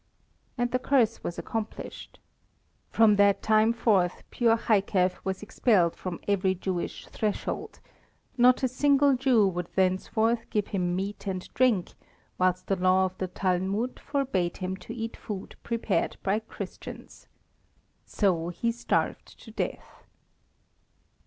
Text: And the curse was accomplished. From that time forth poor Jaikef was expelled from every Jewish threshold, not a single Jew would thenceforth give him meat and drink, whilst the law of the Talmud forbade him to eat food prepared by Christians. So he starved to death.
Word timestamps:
And 0.57 0.71
the 0.71 0.79
curse 0.79 1.23
was 1.23 1.37
accomplished. 1.37 2.19
From 2.89 3.17
that 3.17 3.43
time 3.43 3.71
forth 3.71 4.23
poor 4.31 4.57
Jaikef 4.57 5.23
was 5.23 5.43
expelled 5.43 5.95
from 5.95 6.19
every 6.27 6.55
Jewish 6.55 7.05
threshold, 7.05 7.79
not 8.35 8.63
a 8.63 8.67
single 8.67 9.15
Jew 9.15 9.47
would 9.47 9.67
thenceforth 9.75 10.49
give 10.49 10.69
him 10.69 10.95
meat 10.95 11.27
and 11.27 11.47
drink, 11.53 11.93
whilst 12.39 12.65
the 12.65 12.77
law 12.77 13.05
of 13.05 13.15
the 13.19 13.27
Talmud 13.27 13.99
forbade 13.99 14.57
him 14.57 14.75
to 14.77 14.91
eat 14.91 15.15
food 15.15 15.55
prepared 15.61 16.17
by 16.23 16.39
Christians. 16.39 17.27
So 18.03 18.49
he 18.49 18.71
starved 18.71 19.39
to 19.43 19.51
death. 19.51 20.07